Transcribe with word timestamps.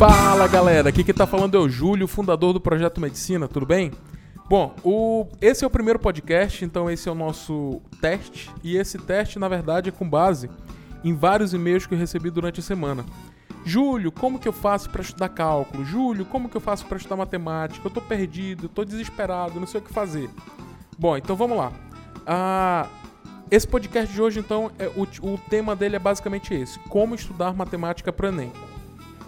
Fala 0.00 0.48
galera, 0.48 0.88
aqui 0.88 1.04
quem 1.04 1.14
tá 1.14 1.26
falando 1.26 1.58
é 1.58 1.60
o 1.60 1.68
Júlio, 1.68 2.08
fundador 2.08 2.54
do 2.54 2.60
Projeto 2.60 3.02
Medicina, 3.02 3.46
tudo 3.46 3.66
bem? 3.66 3.92
Bom, 4.48 4.74
o, 4.82 5.26
esse 5.42 5.62
é 5.62 5.66
o 5.66 5.70
primeiro 5.70 5.98
podcast, 5.98 6.64
então 6.64 6.90
esse 6.90 7.06
é 7.06 7.12
o 7.12 7.14
nosso 7.14 7.82
teste, 8.00 8.50
e 8.64 8.78
esse 8.78 8.96
teste 8.96 9.38
na 9.38 9.46
verdade 9.46 9.90
é 9.90 9.92
com 9.92 10.08
base 10.08 10.48
em 11.04 11.14
vários 11.14 11.52
e-mails 11.52 11.84
que 11.84 11.92
eu 11.92 11.98
recebi 11.98 12.30
durante 12.30 12.60
a 12.60 12.62
semana. 12.62 13.04
Júlio, 13.62 14.10
como 14.10 14.38
que 14.38 14.48
eu 14.48 14.54
faço 14.54 14.88
para 14.88 15.02
estudar 15.02 15.28
cálculo? 15.28 15.84
Júlio, 15.84 16.24
como 16.24 16.48
que 16.48 16.56
eu 16.56 16.62
faço 16.62 16.86
para 16.86 16.96
estudar 16.96 17.16
matemática? 17.16 17.86
Eu 17.86 17.90
tô 17.90 18.00
perdido, 18.00 18.64
eu 18.64 18.68
tô 18.70 18.86
desesperado, 18.86 19.60
não 19.60 19.66
sei 19.66 19.82
o 19.82 19.84
que 19.84 19.92
fazer. 19.92 20.30
Bom, 20.98 21.14
então 21.14 21.36
vamos 21.36 21.58
lá. 21.58 21.74
Ah, 22.26 22.88
esse 23.50 23.68
podcast 23.68 24.10
de 24.10 24.22
hoje, 24.22 24.40
então, 24.40 24.70
é, 24.78 24.86
o, 24.96 25.02
o 25.02 25.38
tema 25.50 25.76
dele 25.76 25.96
é 25.96 25.98
basicamente 25.98 26.54
esse: 26.54 26.78
como 26.88 27.14
estudar 27.14 27.52
matemática 27.52 28.10
para 28.10 28.28
Enem. 28.28 28.50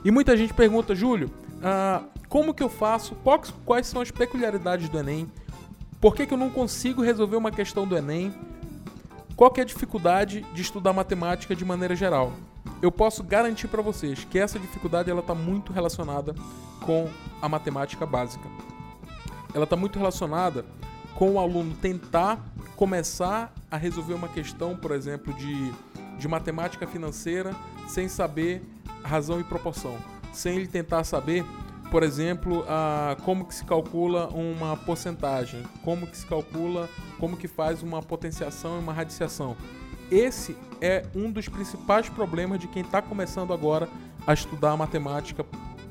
E 0.04 0.10
muita 0.10 0.36
gente 0.36 0.52
pergunta, 0.52 0.94
Júlio, 0.94 1.30
ah, 1.62 2.02
como 2.28 2.52
que 2.52 2.62
eu 2.62 2.68
faço? 2.68 3.14
Quais, 3.64 3.86
são 3.86 4.02
as 4.02 4.10
peculiaridades 4.10 4.88
do 4.88 4.98
Enem? 4.98 5.30
Por 6.00 6.16
que, 6.16 6.26
que 6.26 6.34
eu 6.34 6.38
não 6.38 6.50
consigo 6.50 7.02
resolver 7.02 7.36
uma 7.36 7.52
questão 7.52 7.86
do 7.86 7.96
Enem? 7.96 8.34
Qual 9.36 9.52
é 9.56 9.60
a 9.60 9.64
dificuldade 9.64 10.44
de 10.52 10.62
estudar 10.62 10.92
matemática 10.92 11.54
de 11.54 11.64
maneira 11.64 11.94
geral? 11.94 12.32
Eu 12.80 12.90
posso 12.90 13.22
garantir 13.22 13.68
para 13.68 13.80
vocês 13.80 14.24
que 14.24 14.38
essa 14.38 14.58
dificuldade 14.58 15.10
ela 15.10 15.20
está 15.20 15.34
muito 15.34 15.72
relacionada 15.72 16.34
com 16.80 17.08
a 17.40 17.48
matemática 17.48 18.04
básica. 18.04 18.48
Ela 19.54 19.64
está 19.64 19.76
muito 19.76 19.98
relacionada 19.98 20.64
com 21.14 21.32
o 21.32 21.38
aluno 21.38 21.74
tentar 21.80 22.44
começar 22.74 23.52
a 23.70 23.76
resolver 23.76 24.14
uma 24.14 24.28
questão, 24.28 24.76
por 24.76 24.90
exemplo, 24.90 25.32
de, 25.34 25.72
de 26.18 26.26
matemática 26.26 26.86
financeira 26.86 27.54
sem 27.86 28.08
saber 28.08 28.62
razão 29.04 29.40
e 29.40 29.44
proporção, 29.44 29.96
sem 30.32 30.56
ele 30.56 30.66
tentar 30.66 31.04
saber 31.04 31.44
por 31.92 32.02
exemplo, 32.02 32.64
a, 32.66 33.18
como 33.22 33.44
que 33.44 33.54
se 33.54 33.66
calcula 33.66 34.26
uma 34.28 34.74
porcentagem, 34.78 35.62
como 35.84 36.06
que 36.06 36.16
se 36.16 36.24
calcula, 36.24 36.88
como 37.18 37.36
que 37.36 37.46
faz 37.46 37.82
uma 37.82 38.00
potenciação 38.00 38.78
e 38.78 38.80
uma 38.80 38.94
radiciação. 38.94 39.54
Esse 40.10 40.56
é 40.80 41.04
um 41.14 41.30
dos 41.30 41.50
principais 41.50 42.08
problemas 42.08 42.58
de 42.58 42.66
quem 42.66 42.80
está 42.80 43.02
começando 43.02 43.52
agora 43.52 43.90
a 44.26 44.32
estudar 44.32 44.74
matemática 44.74 45.44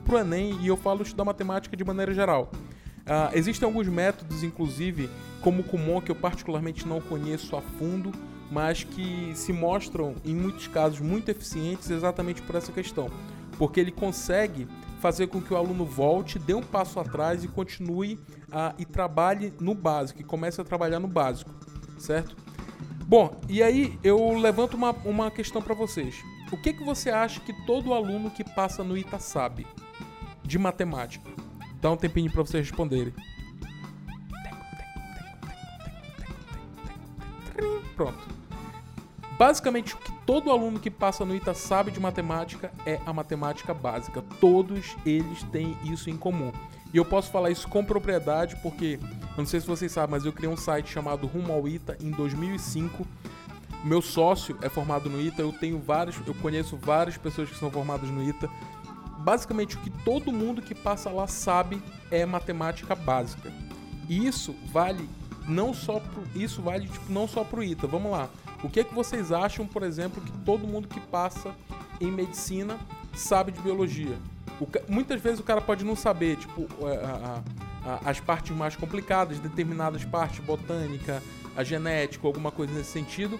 para 0.03 0.15
o 0.15 0.17
Enem, 0.17 0.57
e 0.59 0.69
eu 0.69 0.75
falo 0.75 1.03
estudar 1.03 1.23
matemática 1.23 1.77
de 1.77 1.83
maneira 1.83 2.15
geral. 2.15 2.51
Uh, 3.01 3.37
existem 3.37 3.67
alguns 3.67 3.87
métodos, 3.87 4.41
inclusive, 4.41 5.07
como 5.39 5.61
o 5.61 5.63
Kumon, 5.63 6.01
que 6.01 6.09
eu 6.09 6.15
particularmente 6.15 6.87
não 6.87 6.99
conheço 6.99 7.55
a 7.55 7.61
fundo, 7.61 8.11
mas 8.51 8.83
que 8.83 9.31
se 9.33 9.53
mostram, 9.53 10.15
em 10.25 10.35
muitos 10.35 10.67
casos, 10.67 10.99
muito 10.99 11.31
eficientes 11.31 11.89
exatamente 11.89 12.41
por 12.41 12.55
essa 12.55 12.71
questão. 12.71 13.09
Porque 13.57 13.79
ele 13.79 13.91
consegue 13.91 14.67
fazer 14.99 15.27
com 15.27 15.41
que 15.41 15.53
o 15.53 15.57
aluno 15.57 15.85
volte, 15.85 16.37
dê 16.37 16.53
um 16.53 16.61
passo 16.61 16.99
atrás 16.99 17.43
e 17.43 17.47
continue 17.47 18.15
uh, 18.49 18.75
e 18.77 18.85
trabalhe 18.85 19.53
no 19.59 19.73
básico, 19.73 20.21
e 20.21 20.23
comece 20.23 20.59
a 20.59 20.63
trabalhar 20.63 20.99
no 20.99 21.07
básico, 21.07 21.49
certo? 21.97 22.35
Bom, 23.07 23.39
e 23.49 23.63
aí 23.63 23.97
eu 24.03 24.37
levanto 24.37 24.75
uma, 24.75 24.91
uma 25.05 25.31
questão 25.31 25.61
para 25.61 25.73
vocês. 25.73 26.23
O 26.51 26.57
que, 26.57 26.73
que 26.73 26.83
você 26.83 27.09
acha 27.09 27.39
que 27.39 27.53
todo 27.65 27.93
aluno 27.93 28.29
que 28.29 28.43
passa 28.43 28.83
no 28.83 28.97
ITA 28.97 29.19
sabe 29.19 29.65
de 30.43 30.59
matemática? 30.59 31.29
Dá 31.81 31.89
um 31.89 31.97
tempinho 31.97 32.31
para 32.31 32.43
vocês 32.43 32.67
responderem. 32.67 33.13
Pronto. 37.95 38.40
Basicamente, 39.41 39.95
o 39.95 39.97
que 39.97 40.11
todo 40.23 40.51
aluno 40.51 40.79
que 40.79 40.91
passa 40.91 41.25
no 41.25 41.35
ITA 41.35 41.55
sabe 41.55 41.89
de 41.89 41.99
matemática 41.99 42.71
é 42.85 42.99
a 43.07 43.11
matemática 43.11 43.73
básica. 43.73 44.23
Todos 44.39 44.95
eles 45.03 45.41
têm 45.51 45.75
isso 45.83 46.11
em 46.11 46.15
comum. 46.15 46.51
E 46.93 46.97
eu 46.97 47.03
posso 47.03 47.31
falar 47.31 47.49
isso 47.49 47.67
com 47.67 47.83
propriedade 47.83 48.55
porque, 48.57 48.99
eu 49.01 49.37
não 49.39 49.45
sei 49.47 49.59
se 49.59 49.65
vocês 49.65 49.91
sabem, 49.91 50.11
mas 50.11 50.25
eu 50.25 50.31
criei 50.31 50.47
um 50.47 50.55
site 50.55 50.91
chamado 50.91 51.25
Rumo 51.25 51.51
ao 51.51 51.67
ITA 51.67 51.97
em 51.99 52.11
2005. 52.11 53.03
Meu 53.83 53.99
sócio 53.99 54.59
é 54.61 54.69
formado 54.69 55.09
no 55.09 55.19
ITA, 55.19 55.41
eu 55.41 55.51
tenho 55.51 55.79
vários, 55.79 56.17
eu 56.27 56.35
conheço 56.35 56.77
várias 56.77 57.17
pessoas 57.17 57.49
que 57.49 57.57
são 57.57 57.71
formadas 57.71 58.11
no 58.11 58.23
ITA. 58.23 58.47
Basicamente, 59.21 59.75
o 59.75 59.79
que 59.79 59.89
todo 59.89 60.31
mundo 60.31 60.61
que 60.61 60.75
passa 60.75 61.09
lá 61.09 61.25
sabe 61.25 61.81
é 62.11 62.27
matemática 62.27 62.93
básica. 62.93 63.51
E 64.07 64.23
isso 64.27 64.55
vale 64.71 65.09
não 65.47 65.73
só 65.73 65.99
pro, 65.99 66.23
isso 66.35 66.61
vale 66.61 66.87
tipo, 66.87 67.11
não 67.11 67.27
só 67.27 67.43
ITA. 67.63 67.87
Vamos 67.87 68.11
lá. 68.11 68.29
O 68.63 68.69
que 68.69 68.79
é 68.79 68.83
que 68.83 68.93
vocês 68.93 69.31
acham, 69.31 69.65
por 69.65 69.83
exemplo, 69.83 70.21
que 70.21 70.31
todo 70.39 70.67
mundo 70.67 70.87
que 70.87 70.99
passa 70.99 71.51
em 71.99 72.11
medicina 72.11 72.77
sabe 73.13 73.51
de 73.51 73.59
biologia? 73.61 74.17
O, 74.59 74.67
muitas 74.87 75.19
vezes 75.19 75.39
o 75.39 75.43
cara 75.43 75.59
pode 75.59 75.83
não 75.83 75.95
saber, 75.95 76.37
tipo, 76.37 76.67
é, 76.87 76.97
a, 76.97 77.41
a, 77.85 77.93
a, 77.93 78.09
as 78.11 78.19
partes 78.19 78.55
mais 78.55 78.75
complicadas, 78.75 79.39
determinadas 79.39 80.05
partes, 80.05 80.39
botânica, 80.45 81.21
a 81.55 81.63
genética, 81.63 82.27
alguma 82.27 82.51
coisa 82.51 82.73
nesse 82.73 82.91
sentido. 82.91 83.39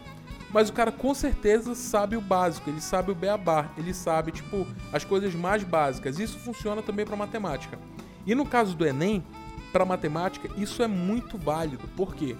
Mas 0.50 0.70
o 0.70 0.74
cara 0.74 0.92
com 0.92 1.14
certeza 1.14 1.76
sabe 1.76 2.18
o 2.18 2.22
básico, 2.22 2.70
ele 2.70 2.82
sabe 2.82 3.12
o 3.12 3.16
beabá, 3.16 3.70
ele 3.78 3.94
sabe, 3.94 4.32
tipo, 4.32 4.68
as 4.92 5.03
coisas 5.06 5.34
mais 5.34 5.64
básicas. 5.64 6.20
Isso 6.20 6.38
funciona 6.40 6.82
também 6.82 7.06
para 7.06 7.16
matemática. 7.16 7.80
E 8.26 8.36
no 8.36 8.46
caso 8.46 8.76
do 8.76 8.86
Enem, 8.86 9.24
para 9.72 9.86
matemática, 9.86 10.50
isso 10.58 10.84
é 10.84 10.88
muito 10.88 11.38
válido. 11.38 11.88
Por 11.96 12.14
quê? 12.14 12.36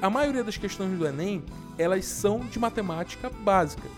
A 0.00 0.08
maioria 0.10 0.42
das 0.42 0.56
questões 0.56 0.98
do 0.98 1.06
Enem, 1.06 1.44
elas 1.76 2.04
são 2.04 2.40
de 2.40 2.58
matemática 2.58 3.28
básica. 3.28 3.88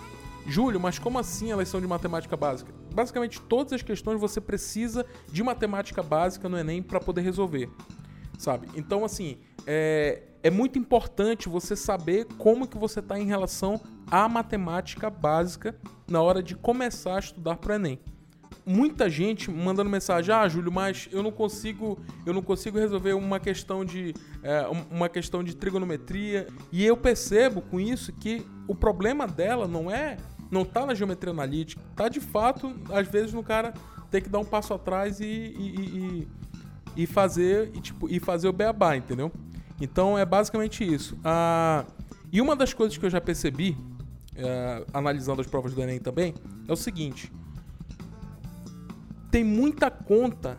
Júlio, 0.47 0.81
mas 0.81 0.99
como 0.99 1.19
assim 1.19 1.53
elas 1.53 1.69
são 1.69 1.81
de 1.81 1.87
matemática 1.87 2.37
básica? 2.37 2.73
Basicamente, 2.93 3.41
todas 3.43 3.75
as 3.75 3.83
questões 3.83 4.21
você 4.21 4.41
precisa 4.41 5.07
de 5.31 5.43
matemática 5.43 6.03
básica 6.03 6.49
no 6.49 6.59
Enem 6.59 6.83
para 6.83 6.99
poder 6.99 7.21
resolver, 7.21 7.71
sabe? 8.39 8.69
Então, 8.75 9.05
assim, 9.05 9.39
é, 9.67 10.23
é 10.43 10.51
muito 10.51 10.79
importante 10.79 11.49
você 11.49 11.77
saber 11.77 12.27
como 12.39 12.67
que 12.67 12.79
você 12.79 13.01
está 13.01 13.19
em 13.19 13.27
relação 13.27 13.81
à 14.11 14.29
matemática 14.29 15.09
básica 15.09 15.77
na 16.09 16.21
hora 16.21 16.43
de 16.43 16.57
começar 16.57 17.17
a 17.17 17.21
estudar 17.21 17.57
para 17.57 17.73
o 17.73 17.77
Enem 17.77 18.01
muita 18.65 19.09
gente 19.09 19.51
mandando 19.51 19.91
mensagem: 19.91 20.35
"Ah, 20.35 20.49
Júlio, 20.49 20.73
mas 20.73 21.09
eu 21.11 21.23
não 21.23 21.33
consigo, 21.33 21.99
eu 22.25 22.33
não 22.33 22.43
consigo 22.43 22.79
resolver 22.79 23.13
uma 23.15 23.41
questão 23.41 23.85
de 23.85 24.15
é, 24.43 24.67
uma 24.91 25.09
questão 25.09 25.43
de 25.43 25.55
trigonometria". 25.55 26.47
E 26.71 26.85
eu 26.85 26.97
percebo 26.97 27.63
com 27.63 27.81
isso 27.81 28.13
que 28.13 28.47
o 28.69 28.75
problema 28.75 29.27
dela 29.27 29.67
não 29.67 29.91
é 29.91 30.17
não 30.51 30.65
tá 30.65 30.85
na 30.85 30.95
geometria 30.95 31.33
analítica, 31.33 31.81
tá 31.95 32.09
de 32.09 32.21
fato 32.21 32.75
às 32.91 33.07
vezes 33.07 33.33
no 33.33 33.43
cara 33.43 33.73
ter 34.11 34.21
que 34.21 34.29
dar 34.29 34.41
um 34.41 34.45
passo 34.45 34.75
atrás 34.75 35.21
e, 35.21 35.25
e, 35.25 36.29
e, 36.97 37.03
e 37.03 37.07
fazer 37.07 37.71
e 37.75 37.81
tipo 37.81 38.09
e 38.09 38.19
fazer 38.19 38.49
o 38.49 38.53
beabá, 38.53 38.97
entendeu? 38.97 39.31
Então 39.81 40.19
é 40.19 40.25
basicamente 40.25 40.85
isso. 40.85 41.17
Ah, 41.25 41.85
e 42.33 42.41
uma 42.41 42.55
das 42.55 42.75
coisas 42.75 42.97
que 42.99 43.05
eu 43.05 43.11
já 43.11 43.21
percebi, 43.21 43.77
é, 44.37 44.85
analisando 44.93 45.41
as 45.41 45.47
provas 45.47 45.73
do 45.75 45.81
Enem 45.81 45.99
também, 45.99 46.35
é 46.69 46.73
o 46.73 46.77
seguinte: 46.77 47.33
tem 49.31 49.45
muita 49.45 49.91
conta 49.91 50.59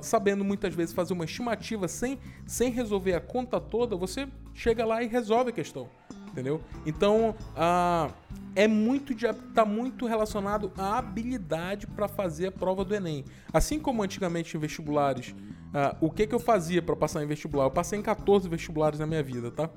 Sabendo 0.01 0.45
muitas 0.45 0.75
vezes 0.75 0.93
fazer 0.93 1.13
uma 1.13 1.25
estimativa 1.25 1.87
sem, 1.87 2.19
sem 2.45 2.69
resolver 2.69 3.15
a 3.15 3.19
conta 3.19 3.59
toda, 3.59 3.95
você 3.95 4.27
chega 4.53 4.85
lá 4.85 5.01
e 5.01 5.07
resolve 5.07 5.49
a 5.49 5.53
questão. 5.53 5.89
Entendeu? 6.27 6.61
Então, 6.85 7.35
ah, 7.55 8.11
é 8.55 8.67
muito 8.67 9.11
está 9.11 9.65
muito 9.65 10.05
relacionado 10.05 10.71
à 10.77 10.99
habilidade 10.99 11.87
para 11.87 12.07
fazer 12.07 12.47
a 12.47 12.51
prova 12.51 12.85
do 12.85 12.93
Enem. 12.93 13.25
Assim 13.51 13.79
como 13.79 14.03
antigamente 14.03 14.55
em 14.55 14.59
vestibulares, 14.59 15.33
ah, 15.73 15.97
o 15.99 16.11
que, 16.11 16.27
que 16.27 16.35
eu 16.35 16.39
fazia 16.39 16.83
para 16.83 16.95
passar 16.95 17.23
em 17.23 17.27
vestibular? 17.27 17.63
Eu 17.63 17.71
passei 17.71 17.97
em 17.97 18.03
14 18.03 18.47
vestibulares 18.47 18.99
na 18.99 19.07
minha 19.07 19.23
vida, 19.23 19.49
tá? 19.49 19.71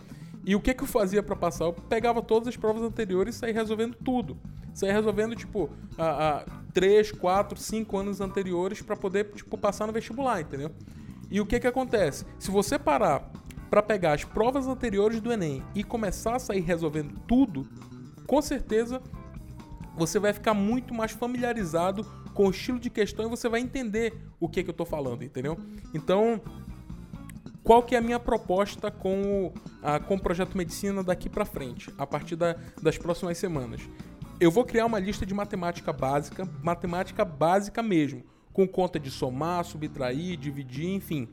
E 0.46 0.54
o 0.54 0.60
que, 0.60 0.74
que 0.74 0.82
eu 0.82 0.86
fazia 0.86 1.22
para 1.22 1.34
passar? 1.34 1.64
Eu 1.64 1.72
pegava 1.72 2.20
todas 2.22 2.48
as 2.48 2.56
provas 2.56 2.82
anteriores 2.82 3.36
e 3.36 3.38
saía 3.38 3.54
resolvendo 3.54 3.94
tudo. 3.94 4.36
Saía 4.74 4.92
resolvendo, 4.92 5.34
tipo, 5.34 5.70
a, 5.96 6.38
a 6.38 6.44
3, 6.72 7.12
4, 7.12 7.58
5 7.58 7.96
anos 7.96 8.20
anteriores 8.20 8.82
para 8.82 8.96
poder, 8.96 9.30
tipo, 9.32 9.56
passar 9.56 9.86
no 9.86 9.92
vestibular, 9.92 10.40
entendeu? 10.40 10.70
E 11.30 11.40
o 11.40 11.46
que 11.46 11.58
que 11.58 11.66
acontece? 11.66 12.26
Se 12.38 12.50
você 12.50 12.78
parar 12.78 13.30
para 13.70 13.82
pegar 13.82 14.12
as 14.12 14.24
provas 14.24 14.66
anteriores 14.66 15.20
do 15.20 15.32
Enem 15.32 15.62
e 15.74 15.82
começar 15.82 16.36
a 16.36 16.38
sair 16.38 16.60
resolvendo 16.60 17.18
tudo, 17.26 17.66
com 18.26 18.40
certeza 18.42 19.00
você 19.96 20.18
vai 20.18 20.32
ficar 20.32 20.54
muito 20.54 20.92
mais 20.92 21.12
familiarizado 21.12 22.04
com 22.34 22.48
o 22.48 22.50
estilo 22.50 22.78
de 22.78 22.90
questão 22.90 23.26
e 23.26 23.28
você 23.28 23.48
vai 23.48 23.60
entender 23.60 24.12
o 24.40 24.48
que, 24.48 24.62
que 24.62 24.70
eu 24.70 24.72
estou 24.72 24.84
falando, 24.84 25.22
entendeu? 25.22 25.56
Então, 25.94 26.40
qual 27.64 27.82
que 27.82 27.94
é 27.94 27.98
a 27.98 28.02
minha 28.02 28.20
proposta 28.20 28.90
com 28.90 29.46
o, 29.46 29.54
a, 29.82 29.98
com 29.98 30.16
o 30.16 30.20
projeto 30.20 30.56
Medicina 30.56 31.02
daqui 31.02 31.30
para 31.30 31.46
frente, 31.46 31.92
a 31.96 32.06
partir 32.06 32.36
da, 32.36 32.56
das 32.80 32.98
próximas 32.98 33.38
semanas? 33.38 33.80
Eu 34.38 34.50
vou 34.50 34.64
criar 34.64 34.84
uma 34.84 34.98
lista 34.98 35.24
de 35.24 35.32
matemática 35.32 35.90
básica, 35.90 36.46
matemática 36.62 37.24
básica 37.24 37.82
mesmo, 37.82 38.22
com 38.52 38.68
conta 38.68 39.00
de 39.00 39.10
somar, 39.10 39.64
subtrair, 39.64 40.36
dividir, 40.36 40.90
enfim. 40.90 41.26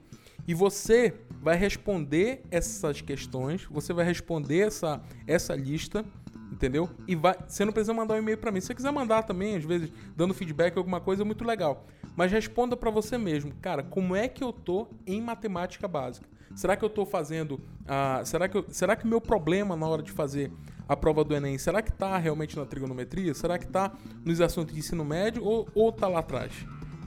E 0.48 0.54
você 0.54 1.14
vai 1.42 1.58
responder 1.58 2.44
essas 2.50 3.02
questões, 3.02 3.66
você 3.70 3.92
vai 3.92 4.06
responder 4.06 4.68
essa, 4.68 5.02
essa 5.28 5.54
lista 5.54 6.06
entendeu? 6.52 6.90
E 7.08 7.16
vai, 7.16 7.36
você 7.48 7.66
não 7.66 7.72
precisa 7.72 7.94
mandar 7.94 8.16
um 8.16 8.18
e-mail 8.18 8.38
para 8.38 8.52
mim. 8.52 8.60
Se 8.60 8.68
você 8.68 8.76
quiser 8.76 8.92
mandar 8.92 9.24
também, 9.24 9.56
às 9.56 9.64
vezes, 9.64 9.92
dando 10.16 10.34
feedback 10.34 10.78
alguma 10.78 11.00
coisa, 11.00 11.24
é 11.24 11.26
muito 11.26 11.44
legal. 11.44 11.88
Mas 12.16 12.32
responda 12.32 12.76
para 12.76 12.90
você 12.90 13.18
mesmo, 13.18 13.54
cara, 13.62 13.84
como 13.84 14.16
é 14.16 14.28
que 14.28 14.44
eu 14.44 14.52
tô 14.52 14.88
em 15.08 15.22
matemática 15.22 15.88
básica? 15.88 16.28
Será 16.56 16.76
que 16.76 16.84
eu 16.84 16.90
tô 16.90 17.06
fazendo, 17.06 17.54
uh, 17.54 18.26
será 18.26 18.48
que 18.50 18.58
eu, 18.58 18.66
será 18.70 18.96
que 18.96 19.08
meu 19.08 19.22
problema 19.22 19.76
na 19.76 19.88
hora 19.88 20.04
de 20.04 20.12
fazer 20.12 20.52
a 20.88 20.96
prova 20.96 21.24
do 21.24 21.34
ENEM, 21.34 21.58
será 21.58 21.82
que 21.82 21.92
tá 21.92 22.18
realmente 22.18 22.58
na 22.58 22.66
trigonometria? 22.66 23.34
Será 23.34 23.58
que 23.58 23.66
tá 23.66 23.94
nos 24.26 24.42
assuntos 24.42 24.74
de 24.74 24.80
ensino 24.80 25.06
médio 25.06 25.44
ou, 25.44 25.68
ou 25.74 25.92
tá 25.92 26.08
lá 26.08 26.20
atrás? 26.20 26.52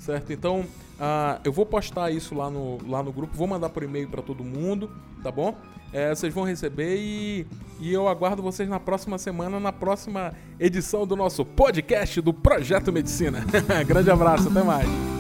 Certo? 0.05 0.33
Então, 0.33 0.61
uh, 0.61 1.41
eu 1.43 1.53
vou 1.53 1.65
postar 1.65 2.11
isso 2.11 2.35
lá 2.35 2.51
no, 2.51 2.79
lá 2.87 3.03
no 3.03 3.13
grupo, 3.13 3.37
vou 3.37 3.47
mandar 3.47 3.71
por 3.71 3.83
e-mail 3.83 4.09
para 4.09 4.23
todo 4.23 4.45
mundo, 4.45 4.91
tá 5.23 5.31
bom? 5.31 5.57
É, 5.93 6.13
vocês 6.13 6.35
vão 6.35 6.43
receber 6.43 6.97
e, 6.99 7.47
e 7.81 7.93
eu 7.93 8.09
aguardo 8.09 8.43
vocês 8.43 8.69
na 8.69 8.81
próxima 8.81 9.17
semana, 9.17 9.61
na 9.61 9.73
próxima 9.73 10.35
edição 10.59 11.07
do 11.07 11.15
nosso 11.15 11.45
podcast 11.45 12.21
do 12.21 12.35
Projeto 12.35 12.93
Medicina. 12.93 13.45
Grande 13.87 14.11
abraço, 14.11 14.49
até 14.49 14.63
mais. 14.63 15.14